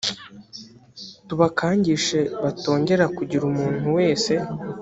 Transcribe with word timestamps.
tubakangishe 1.27 2.19
batongera 2.43 3.05
kugira 3.17 3.43
umuntu 3.51 3.85
wese 3.97 4.33